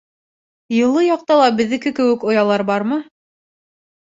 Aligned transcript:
—Йылы 0.77 1.03
яҡта 1.07 1.37
ла 1.41 1.49
беҙҙеке 1.59 1.93
кеүек 2.01 2.27
оялар 2.33 2.67
бармы? 2.71 3.01